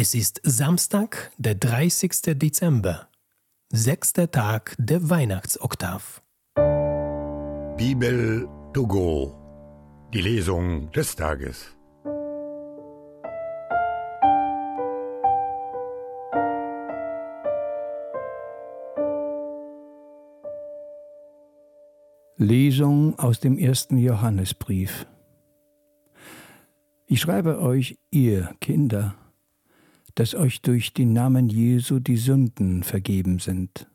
[0.00, 2.38] Es ist Samstag, der 30.
[2.38, 3.08] Dezember,
[3.68, 6.22] sechster Tag der Weihnachtsoktav.
[7.76, 9.34] Bibel to go.
[10.14, 11.74] Die Lesung des Tages.
[22.36, 25.06] Lesung aus dem ersten Johannesbrief.
[27.06, 29.16] Ich schreibe euch, ihr Kinder,
[30.18, 33.88] dass euch durch den Namen Jesu die Sünden vergeben sind.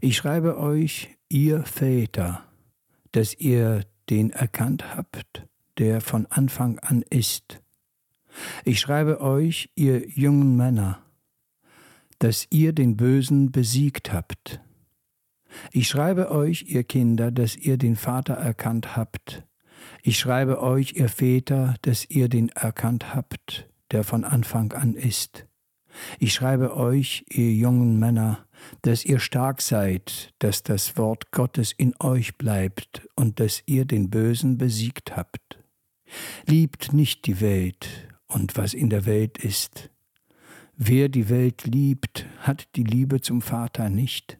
[0.00, 2.42] Ich schreibe euch, ihr Väter,
[3.12, 5.46] dass ihr den erkannt habt,
[5.76, 7.60] der von Anfang an ist.
[8.64, 11.02] Ich schreibe euch, ihr jungen Männer,
[12.18, 14.62] dass ihr den Bösen besiegt habt.
[15.70, 19.44] Ich schreibe euch, ihr Kinder, dass ihr den Vater erkannt habt.
[20.02, 25.46] Ich schreibe euch, ihr Väter, dass ihr den erkannt habt, der von Anfang an ist.
[26.18, 28.46] Ich schreibe euch, ihr jungen Männer,
[28.82, 34.10] dass ihr stark seid, dass das Wort Gottes in euch bleibt und dass ihr den
[34.10, 35.64] Bösen besiegt habt.
[36.44, 37.88] Liebt nicht die Welt
[38.26, 39.88] und was in der Welt ist.
[40.76, 44.38] Wer die Welt liebt, hat die Liebe zum Vater nicht.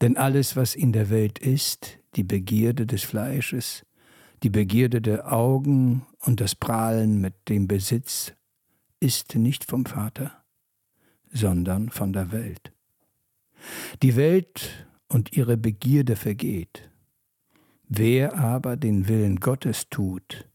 [0.00, 3.84] Denn alles, was in der Welt ist, die Begierde des Fleisches,
[4.44, 8.32] die Begierde der Augen und das Prahlen mit dem Besitz,
[9.00, 10.44] ist nicht vom Vater,
[11.32, 12.72] sondern von der Welt.
[14.02, 16.90] Die Welt und ihre Begierde vergeht.
[17.88, 20.48] Wer aber den Willen Gottes tut,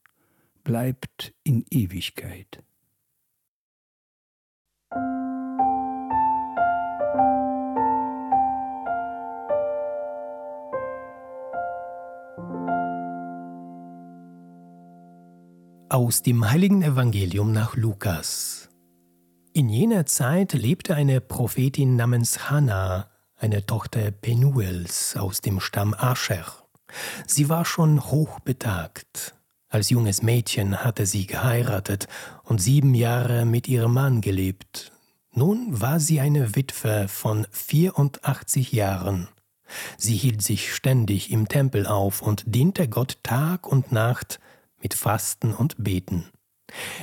[0.64, 2.64] bleibt in Ewigkeit.
[15.96, 18.68] Aus dem heiligen Evangelium nach Lukas.
[19.54, 26.48] In jener Zeit lebte eine Prophetin namens Hannah, eine Tochter Penuels aus dem Stamm Ascher.
[27.26, 29.36] Sie war schon hochbetagt.
[29.70, 32.10] Als junges Mädchen hatte sie geheiratet
[32.44, 34.92] und sieben Jahre mit ihrem Mann gelebt.
[35.32, 39.30] Nun war sie eine Witwe von 84 Jahren.
[39.98, 44.42] Sie hielt sich ständig im Tempel auf und diente Gott Tag und Nacht
[44.86, 46.26] mit Fasten und Beten.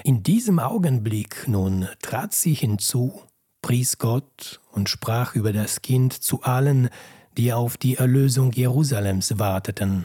[0.05, 3.23] In diesem Augenblick nun trat sie hinzu,
[3.61, 6.91] pries Gott und sprach über das Kind zu allen,
[7.37, 10.05] die auf die Erlösung Jerusalems warteten.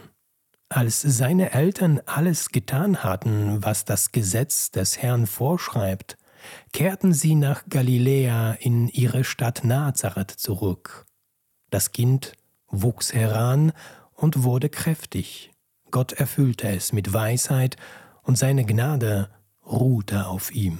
[0.70, 6.18] Als seine Eltern alles getan hatten, was das Gesetz des Herrn vorschreibt,
[6.74, 11.06] kehrten sie nach Galiläa in ihre Stadt Nazareth zurück.
[11.70, 12.34] Das Kind
[12.70, 13.72] wuchs heran
[14.16, 15.52] und wurde kräftig,
[15.92, 17.76] Gott erfüllte es mit Weisheit
[18.24, 19.30] und seine Gnade
[19.66, 20.80] ruhte auf ihm.